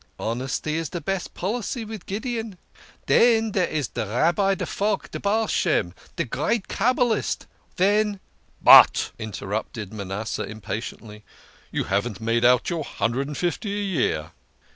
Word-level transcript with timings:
Honesty 0.17 0.77
is 0.77 0.89
de 0.89 0.99
best 0.99 1.35
policy 1.35 1.85
with 1.85 2.07
Gideon. 2.07 2.57
Den 3.05 3.51
dere 3.51 3.65
is 3.67 3.87
Rabbi 3.95 4.55
de 4.55 4.65
Falk, 4.65 5.11
de 5.11 5.19
Baal 5.19 5.45
Shem 5.45 5.93
de 6.17 6.25
great 6.25 6.67
Cabbalist. 6.67 7.45
Yen 7.77 8.19
""But," 8.63 9.11
interrupted 9.19 9.93
Manasseh 9.93 10.41
impatiently," 10.41 11.23
you 11.71 11.83
haven't 11.83 12.19
made 12.19 12.43
out 12.43 12.67
your 12.71 12.83
hundred 12.83 13.27
and 13.27 13.37
fifty 13.37 13.79
a 13.79 13.83
year." 13.83 14.31